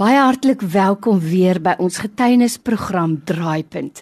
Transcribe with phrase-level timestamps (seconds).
[0.00, 3.98] Baie hartlik welkom weer by ons getuienisprogram Draaipunt.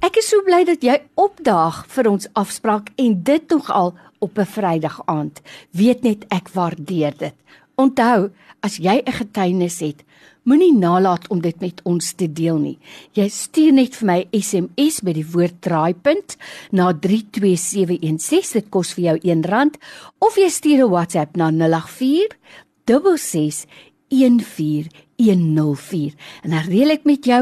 [0.00, 3.92] Ek is so bly dat jy opdaag vir ons afspraak en dit nog al
[4.24, 5.42] op 'n Vrydag aand.
[5.76, 7.34] Weet net ek waardeer dit.
[7.76, 8.30] Onthou,
[8.62, 10.02] as jy 'n getuienis het,
[10.44, 12.78] moenie nalat om dit met ons te deel nie.
[13.12, 16.36] Jy stuur net vir my SMS met die woord Draaipunt
[16.72, 18.52] na 32716.
[18.52, 19.74] Dit kos vir jou R1
[20.18, 22.38] of jy stuur 'n WhatsApp na 084
[22.86, 23.66] 66
[25.18, 27.40] 14104 en dan reël ek met jou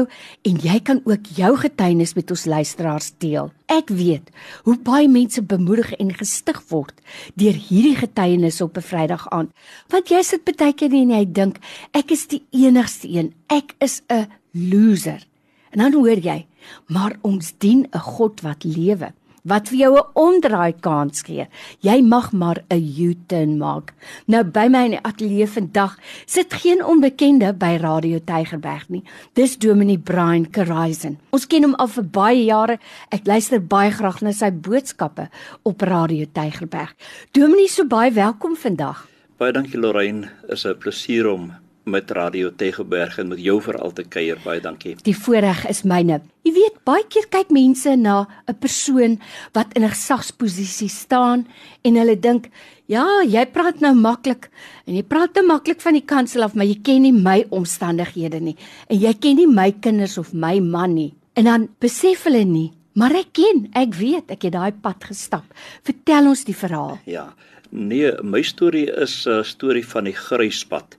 [0.49, 3.51] en jy kan ook jou getuienis met ons luisteraars deel.
[3.69, 4.31] Ek weet
[4.65, 6.97] hoe baie mense bemoedig en gestig word
[7.37, 9.51] deur hierdie getuienis op 'n Vrydag aand.
[9.89, 11.59] Want jy sit baie keer en jy dink
[11.93, 13.33] ek is die enigste een.
[13.47, 15.27] Ek is 'n loser.
[15.71, 16.47] En dan hoor jy,
[16.87, 19.13] maar ons dien 'n God wat lewe
[19.47, 21.47] wat vir jou 'n omdraai kans gee.
[21.79, 23.93] Jy mag maar 'n U-turn maak.
[24.27, 29.03] Nou by my in die ateljee vandag sit geen onbekende by Radio Tygerberg nie.
[29.33, 31.19] Dis Dominee Brian Karaisen.
[31.29, 32.79] Ons ken hom al vir baie jare.
[33.09, 35.29] Ek luister baie graag na sy boodskappe
[35.63, 36.95] op Radio Tygerberg.
[37.31, 39.07] Dominee, so baie welkom vandag.
[39.37, 40.29] Baie dankie Lorraine.
[40.49, 41.51] Is 'n plesier om
[41.87, 44.39] met Radio Tegeberg en met jou veral te kuier.
[44.43, 44.95] Baie dankie.
[45.07, 46.19] Die voorreg is myne.
[46.45, 49.19] Jy weet, baie keer kyk mense na 'n persoon
[49.53, 51.47] wat in 'n gesagsposisie staan
[51.83, 52.49] en hulle dink,
[52.87, 54.49] "Ja, jy praat nou maklik
[54.85, 58.39] en jy praat te maklik van die kansel af, maar jy ken nie my omstandighede
[58.39, 58.55] nie
[58.89, 62.71] en jy ken nie my kinders of my man nie." En dan besef hulle nie,
[62.93, 65.43] maar ek ken, ek weet, ek het daai pad gestap.
[65.83, 66.99] Vertel ons die verhaal.
[67.05, 67.33] Ja.
[67.69, 70.97] Nee, my storie is 'n storie van die gryspad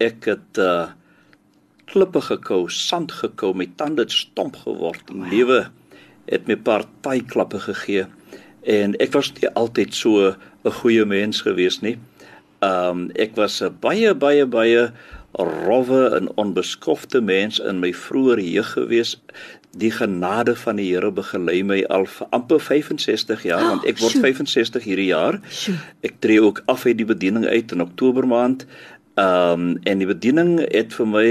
[0.00, 0.90] ek het uh
[1.90, 5.00] klippe gekou, sand gekou, my tande het stomp geword.
[5.08, 5.64] Die lewe
[6.30, 6.54] het my
[7.02, 8.06] taai klappe gegee
[8.62, 11.98] en ek was nie altyd so 'n goeie mens gewees nie.
[12.62, 14.92] Um ek was 'n baie baie baie
[15.32, 19.16] rowwe en onbeskofte mens in my vroeë jeug gewees.
[19.78, 23.98] Die genade van die Here begelei my al vir amper 65 jaar oh, want ek
[23.98, 25.40] word 65 hierdie jaar.
[26.02, 28.66] Ek tree ook af uit die bediening uit in Oktober maand
[29.18, 31.30] Ehm um, en die bediening het vir my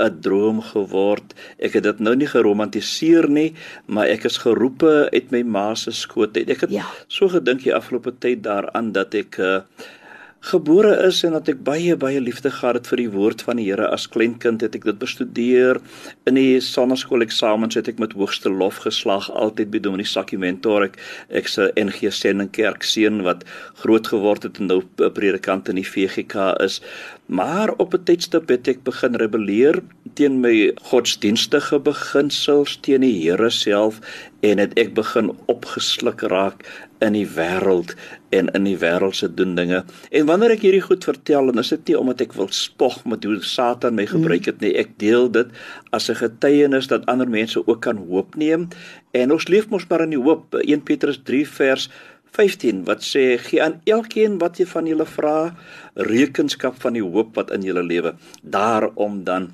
[0.00, 1.34] 'n droom geword.
[1.58, 3.52] Ek het dit nou nie geromantiseer nie,
[3.86, 6.48] maar ek is geroepe uit my ma se skoot uit.
[6.48, 6.86] Ek het ja.
[7.08, 9.60] so gedink die afgelope tyd daaraan dat ek uh,
[10.40, 13.66] gebore is en dat ek baie baie liefde gehad het vir die woord van die
[13.68, 13.88] Here.
[13.92, 15.80] As kleinkind het ek dit bestudeer.
[16.28, 20.88] In die sonnaskool eksamens het ek met hoogste lof geslaag altyd by Dominee Sakkie mentor.
[20.88, 20.96] Ek
[21.28, 23.44] ek se NG Sending Kerk seun wat
[23.84, 26.80] groot geword het en nou 'n predikant in die VGK is
[27.30, 29.82] maar op 'n tydstip het ek begin rebelleer
[30.14, 34.00] teen my godsdienstige beginsels teen die Here self
[34.40, 36.66] en het ek begin opgesluk raak
[36.98, 37.94] in die wêreld
[38.28, 39.84] en in die wêreldse doen dinge.
[40.10, 43.24] En wanneer ek hierdie goed vertel, dan is dit nie omdat ek wil spog met
[43.24, 44.74] hoe Satan my gebruik het nie.
[44.74, 45.46] Ek deel dit
[45.90, 48.68] as 'n getuienis dat ander mense ook kan hoop neem.
[49.12, 50.54] En ons leef mos maar in die hoop.
[50.54, 51.90] 1 Petrus 3 vers
[52.36, 55.34] 15 wat sê gee aan elkeen wat jy van julle vra
[56.10, 58.14] rekenskap van die hoop wat in julle lewe.
[58.42, 59.50] Daarom dan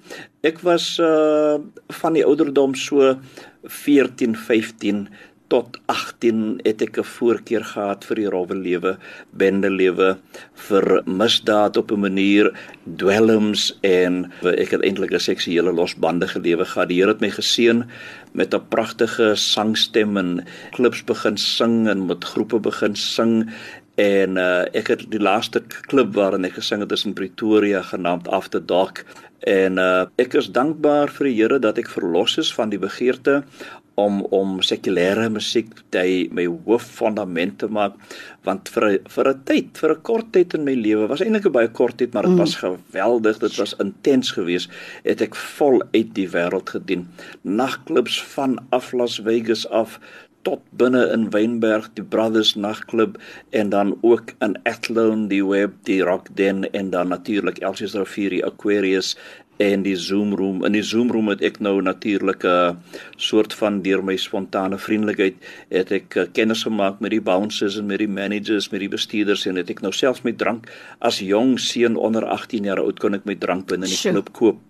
[0.47, 1.57] ek was uh
[2.01, 3.17] van die ouderdom so
[3.65, 5.07] 14 15
[5.49, 8.99] tot 18 het ek 'n voorkeur gehad vir die rowwe lewe,
[9.31, 10.19] bende lewe,
[10.55, 12.53] vir misdaad op 'n manier,
[12.97, 16.89] dwelms en ek het eintlik 'n seksuele losbandige lewe gehad.
[16.89, 17.85] Die Here het my geseën
[18.33, 23.51] met 'n pragtige sangstem en klips begin sing en met groepe begin sing
[23.97, 28.29] en uh, ek het die laaste klub waarin ek gesing het is in Pretoria genaamd
[28.29, 29.05] After Dark
[29.41, 33.43] en uh, ek is dankbaar vir die Here dat ek verlos is van die begeerte
[33.97, 37.97] om om sekulêre musiek by my hooffondament te maak
[38.45, 41.57] want vir vir 'n tyd vir 'n kort tyd in my lewe was eintlik 'n
[41.59, 42.45] baie kort tyd maar dit mm.
[42.45, 44.71] was geweldig dit was intens geweest
[45.05, 47.09] het ek vol uit die wêreld gedien
[47.43, 49.99] nagklubs van af Las Vegas af
[50.47, 53.17] tot binne in Wynberg die Brothers nagklub
[53.51, 58.45] en dan ook in Athlone die Web die Rock Den en dan natuurlik Elsies Rivier
[58.47, 59.17] Aquarius
[59.57, 62.77] en die Zoom room in die Zoom room het ek nou natuurlik 'n
[63.17, 65.35] soort van deur my spontane vriendelikheid
[65.71, 69.47] het ek uh, kennis gemaak met die bouncers en met die managers met die bestuurders
[69.47, 70.69] en het ek nou selfs met drank
[71.01, 74.33] as jong seun onder 18 jaar oud kon ek my drank binne in die klub
[74.33, 74.61] koop.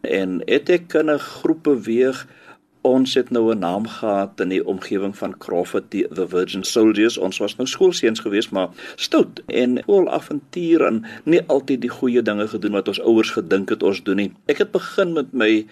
[0.00, 2.26] En het ek in 'n groep beweeg
[2.82, 7.18] Ons het nou 'n naam gehad in die omgewing van Crawford die the Virgin Soldiers.
[7.18, 12.22] Ons was nou skoolseuns geweest, maar stout en vol avontuur en nie altyd die goeie
[12.22, 14.32] dinge gedoen wat ons ouers gedink het ons doen nie.
[14.46, 15.66] Ek het begin met my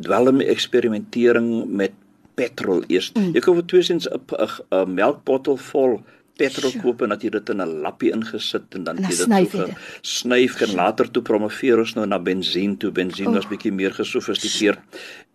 [0.00, 1.92] dwelm eksperimentering met
[2.34, 3.12] petrol eers.
[3.12, 3.34] Mm.
[3.36, 6.00] Ek koop twee sins 'n melkbottel vol
[6.36, 9.50] petrol koop en dat jy dit in 'n lappie ingesit en dan En jy dit
[9.50, 9.68] so
[10.02, 12.90] snyf en later toe promoveer ons nou na bensien toe.
[12.90, 13.34] Bensien Oh.
[13.34, 14.78] was bietjie meer gesofistikeerd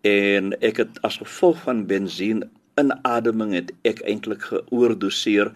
[0.02, 2.44] en ek het as gevolg van bensien
[2.76, 5.52] inademing het ek eintlik geoordoseer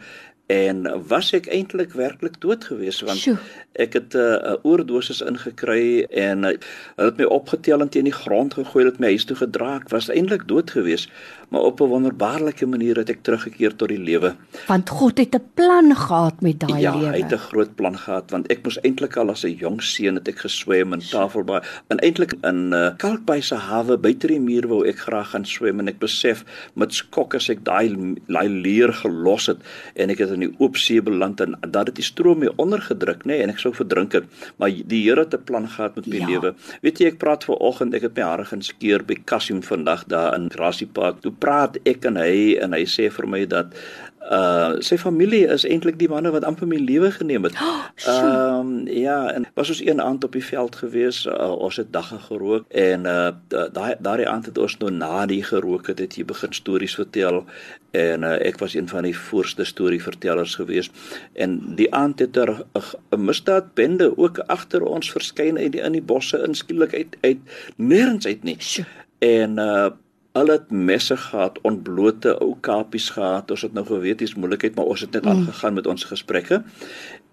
[0.50, 3.36] en was ek eintlik werklik dood gewees want Sjoe.
[3.78, 6.54] ek het 'n uh, oordosis ingekry en uh,
[6.96, 9.88] hulle het my opgetel en teen die grond gegooi het my huis toe gedra ek
[9.94, 11.06] was eintlik dood gewees
[11.50, 14.34] maar op 'n wonderbaarlike manier het ek teruggekeer tot die lewe
[14.66, 17.12] Want God het 'n plan gehad met daai ja lewe.
[17.12, 20.14] hy het 'n groot plan gehad want ek moes eintlik al as 'n jong seun
[20.14, 24.66] het ek geswem in Tafelbaai en eintlik in uh, Kalkbaai se hawe buite die muur
[24.68, 26.44] wou ek graag gaan swem en ek besef
[26.74, 27.88] met skok as ek daai
[28.26, 29.58] daai leer gelos het
[29.94, 33.24] en ek het in die oop see beland en dat het die stroom my ondergedruk
[33.24, 34.24] nê nee, en ek sou verdrink het
[34.58, 36.26] maar die Here het 'n plan gehad met my Ja.
[36.26, 39.62] lewe weet jy ek praat ver oggend ek het my hare gaan skeer by Kasim
[39.62, 43.44] vandag daar in Grassy Park toe praat ek en hy en hy sê vir my
[43.46, 43.74] dat
[44.20, 47.56] uh sy familie is eintlik die manne wat amper my lewe geneem het.
[47.60, 51.24] Ehm um, ja, en was ons een aand op die veld gewees.
[51.26, 55.42] Uh, ons het dagga gerook en uh daai daai aand het ons nou na die
[55.44, 57.44] gerook het, het jy begin stories vertel
[57.90, 60.90] en uh, ek was een van die voorste storievertellers gewees.
[61.32, 66.02] En die aand het er 'n misdaadbende ook agter ons verskyn uit die in die
[66.02, 67.38] bosse inskielik uit uit
[67.76, 68.56] nêrens uit nie.
[68.58, 68.86] Sjoe.
[69.18, 69.90] En uh
[70.32, 73.50] Hulle het messe gehad, ontblote ou kapies gehad.
[73.50, 75.30] Ons het nou geweet dis moeilikheid, maar ons het net mm.
[75.30, 76.62] aangegaan met ons gesprekke.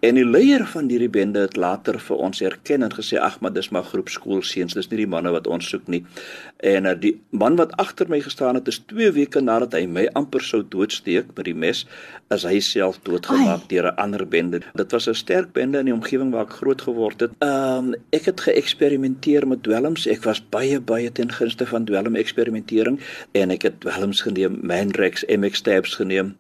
[0.06, 3.54] En die leier van hierdie bende het later vir ons erken en gesê ag, maar
[3.56, 6.04] dis maar groep skoolseuns, dis nie die manne wat ons soek nie.
[6.62, 10.06] En uh, die man wat agter my gestaan het, is 2 weke nadat hy my
[10.20, 11.82] amper sou doodsteek met die mes,
[12.34, 14.62] is hy self doodgemaak deur 'n ander bende.
[14.78, 17.32] Dit was 'n sterk bende in die omgewing waar ek groot geword het.
[17.42, 20.06] Ehm um, ek het geëksperimenteer met dwelms.
[20.06, 22.16] Ek was baie baie ten gunste van dwelm
[22.88, 23.00] eksperimentering
[23.32, 26.36] en ek het dwelms geneem, Mandrax, MX tabs geneem.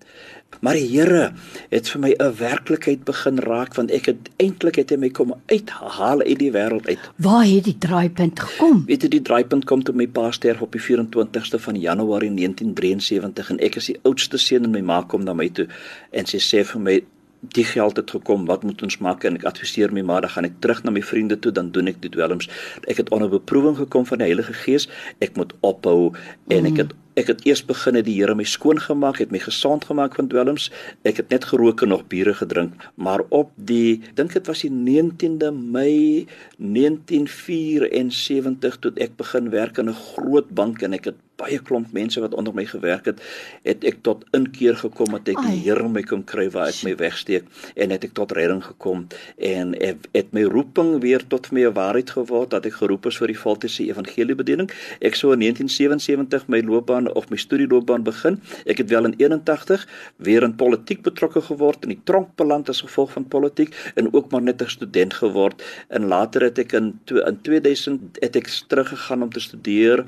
[0.63, 1.33] Maar die Here
[1.69, 5.33] het vir my 'n werklikheid begin raak want ek het eintlik het hy my kom
[5.47, 6.99] uithaal uit die wêreld uit.
[7.17, 8.85] Waar het die draaipunt gekom?
[8.85, 13.49] Weet jy die draaipunt kom toe my pa sterf op die 24ste van Januarie 1973
[13.49, 15.67] en ek is die oudste seun en my ma kom na my toe
[16.11, 17.03] en sy sê vir my
[17.39, 19.23] die geld het gekom, wat moet ons maak?
[19.23, 21.87] En ek adviseer my maar, dan gaan ek terug na my vriende toe, dan doen
[21.91, 22.49] ek die dwelms.
[22.87, 24.89] Ek het onder beproewing gekom van die Heilige Gees.
[25.23, 26.13] Ek moet ophou
[26.53, 29.41] en ek het ek het eers begin het die Here my skoon gemaak, het my
[29.41, 30.69] gesond gemaak van dwelms.
[31.01, 34.69] Ek het net gerook en nog biere gedrink, maar op die dink dit was die
[34.69, 36.29] 19de Mei
[36.61, 42.21] 1974 toe ek begin werk in 'n groot bank en ek het baie klomp mense
[42.23, 43.21] wat onder my gewerk het,
[43.63, 45.51] het ek tot inkeer gekom dat ek Ai.
[45.51, 49.05] die Here my kon kry waar ek my wegsteek en het ek tot redding gekom
[49.37, 53.33] en het, het my roeping weer tot my waarheid geword dat ek geroep is vir
[53.33, 54.69] die Valtiese evangeliebediening.
[55.05, 58.39] Ek sou in 1977 my loopbaan of my studieloopbaan begin.
[58.65, 59.85] Ek het wel in 81
[60.23, 64.31] weer in politiek betrokke geword in die tronk beland as gevolg van politiek en ook
[64.31, 65.63] maar net 'n student geword.
[65.89, 70.05] En later het ek in in 2000 het ek teruggegaan om te studeer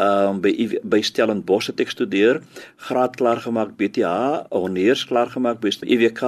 [0.00, 0.52] um, by
[0.82, 2.40] by Stellenbosch het ek studeer,
[2.88, 6.22] graad klaar gemaak BTH, honeurs klaar gemaak by IWK,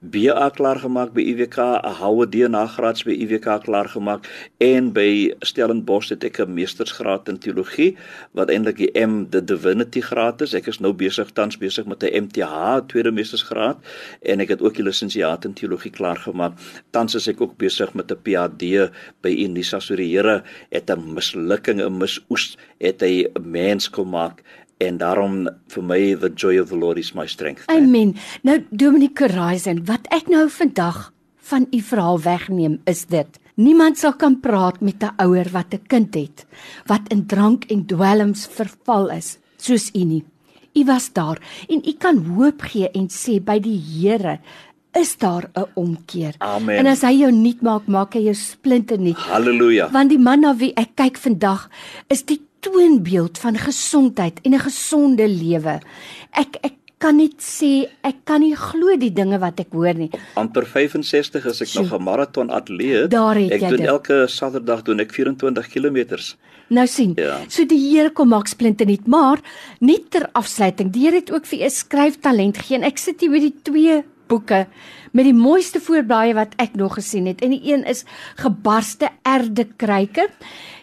[0.00, 4.26] BA klaar gemaak by IWK, 'n houe DNA graads by IWK klaar gemaak
[4.58, 7.96] en by Stellenbosch het ek 'n meestersgraad in teologie
[8.32, 10.54] wat eintlik die M the divinity graad is.
[10.54, 13.78] Ek is nou besig tans besig met 'n MTH tweede meestersgraad
[14.22, 16.52] en ek het ook die lisensiaat in teologie klaar gemaak.
[16.90, 18.90] Tans is ek ook besig met 'n PhD
[19.22, 19.80] by Unisa.
[19.80, 24.42] So die Here het 'n mislukking, 'n misoes het hy 'n mens kom maak
[24.80, 27.68] en daarom vir my the joy of the Lord is my strength.
[27.68, 28.16] Amen.
[28.42, 31.12] Nou Dominique Horizon, wat ek nou vandag
[31.50, 33.38] van u verhaal wegneem is dit.
[33.60, 36.46] Niemand sal kan praat met 'n ouer wat 'n kind het
[36.86, 40.24] wat in drank en dwelms verval is, soos u nie.
[40.74, 44.38] U was daar en u kan hoop gee en sê by die Here
[44.92, 46.34] is daar 'n omkeer.
[46.38, 46.76] Amen.
[46.76, 49.16] En as hy jou nuut maak, maak hy jou splinternuut.
[49.16, 49.90] Halleluja.
[49.90, 51.68] Want die man na wie ek kyk vandag
[52.08, 55.80] is die toonbeeld van gesondheid en 'n gesonde lewe.
[56.32, 60.10] Ek ek kan net sê ek kan nie glo die dinge wat ek hoor nie.
[60.36, 61.82] amper 65 is ek Sjoe.
[61.82, 63.12] nog 'n maraton atleet.
[63.52, 63.86] Ek doen dit.
[63.86, 66.18] elke Saterdag doen ek 24 km.
[66.68, 67.12] Nou sien.
[67.16, 67.40] Ja.
[67.48, 69.40] So die Here kom maak splinternuut, maar
[69.80, 73.20] net ter afsluiting, die Here het ook vir u 'n skryftalent gegee en ek sit
[73.20, 74.66] hier met die twee boeke
[75.12, 77.42] met die mooiste voorblaaie wat ek nog gesien het.
[77.42, 78.04] En die een is
[78.36, 80.28] gebarste erde kruike.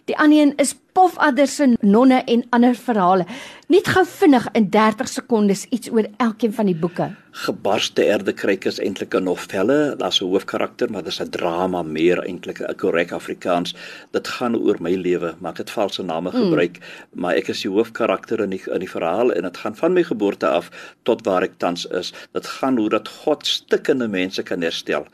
[0.06, 3.26] Die ander een is Pofadder se nonne en ander verhale.
[3.70, 7.12] Net gou vinnig in 30 sekondes iets oor elkeen van die boeke.
[7.38, 12.60] Gebarste erdekryk is eintlik 'n novelle, daar's 'n hoofkarakter, maar dis 'n drama meer eintlik
[12.62, 13.76] 'n korrek Afrikaans.
[14.12, 16.44] Dit gaan oor my lewe, maar ek het valse name hmm.
[16.44, 17.22] gebruik, mm.
[17.22, 20.04] maar ek is die hoofkarakter in die in die verhaal en dit gaan van my
[20.04, 20.72] geboorte af
[21.04, 22.14] tot waar ek tans is.
[22.34, 25.06] Dit gaan hoe dat God stikkende mense kan herstel,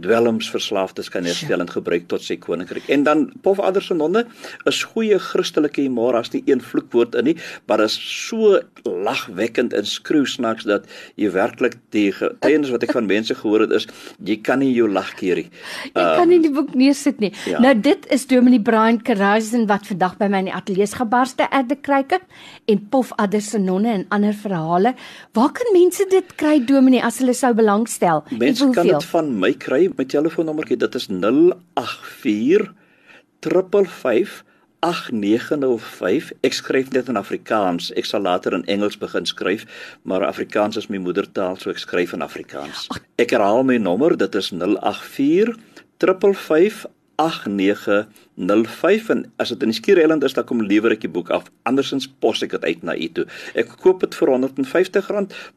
[0.00, 2.88] dwelmsverslaafdes kan herstel en gebruik tot sy koninkryk.
[2.88, 4.26] En dan Pofadder se nonne
[4.64, 7.36] is goeie Christelike humor as nie een vloekwoord in nie,
[7.68, 10.88] maar is so lagwekkend en skroesnaks dat
[11.20, 13.88] jy werklik die getuienis wat ek van mense gehoor het is
[14.24, 15.50] jy kan nie jou lag keer nie.
[15.92, 17.32] Jy um, kan nie die boek neersit nie.
[17.48, 17.60] Ja.
[17.62, 21.76] Nou dit is Dominee Brian Karaisen wat vandag by my in die ateljee gebarste erde
[21.76, 22.20] kryke
[22.68, 24.94] en Pof Addersonne en ander verhale.
[25.36, 28.24] Waar kan mense dit kry Dominee as hulle sou belangstel?
[28.38, 29.88] Mense kan dit van my kry.
[29.98, 32.72] My telefoonnommertjie dit is 084
[33.40, 34.44] 555
[34.80, 37.90] 8905 ek skryf dit in Afrikaans.
[37.98, 39.66] Ek sal later in Engels begin skryf
[40.02, 42.86] maar Afrikaans is my moedertaal so ek skryf in Afrikaans.
[43.18, 45.56] Ek herhaal my nommer dit is 084
[45.98, 46.86] 555
[47.18, 51.50] 8905 en as dit in die Skiereiland is dan kom lewer ek die boek af.
[51.68, 53.26] Andersins pos ek dit uit na u toe.
[53.58, 55.10] Ek koop dit vir R150.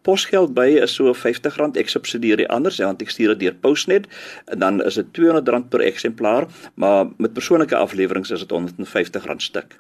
[0.08, 1.78] Posgeld by is so R50.
[1.78, 4.10] Ek subsidieer die ander sê want ek stuur dit deur Postnet.
[4.50, 9.78] En dan is dit R200 per eksemplaar maar met persoonlike afleweringe is dit R150 stuk.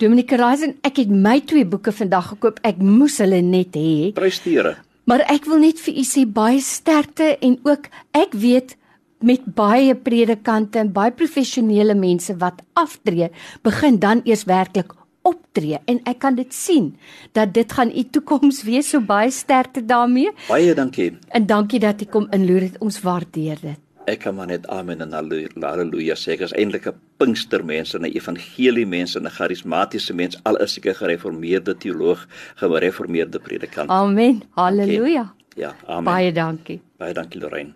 [0.00, 2.62] Dominique Reisen ek het my twee boeke vandag gekoop.
[2.64, 4.14] Ek moes hulle net hê.
[4.16, 4.78] Prystere
[5.10, 8.76] Maar ek wil net vir u sê baie sterkte en ook ek weet
[9.20, 13.30] met baie predikante en baie professionele mense wat aftree,
[13.62, 16.94] begin dan eers werklik optree en ek kan dit sien
[17.36, 20.32] dat dit gaan u toekoms wees so baie sterkte daarmee.
[20.48, 21.12] Baie dankie.
[21.28, 23.78] En dankie dat u kom inloer dit ons waardeer dit.
[24.08, 26.34] Ek kan maar net amen en haleluja sê.
[26.34, 30.78] Ek is eintlik 'n Pinkstermens en 'n evangelie mens en 'n charismatiese mens al is
[30.78, 33.90] ek 'n gereformeerde teoloog, gereformeerde predikant.
[33.90, 34.42] Amen.
[34.56, 35.20] Haleluja.
[35.20, 35.62] Okay.
[35.62, 36.04] Ja, amen.
[36.04, 36.80] Baie dankie.
[36.98, 37.74] Baie dankie Lorraine.